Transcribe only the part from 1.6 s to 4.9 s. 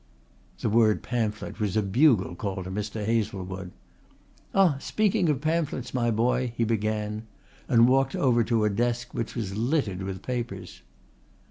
a bugle call to Mr. Hazlewood. "Ah!